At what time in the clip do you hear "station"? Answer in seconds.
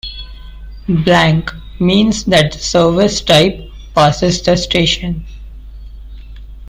4.57-5.27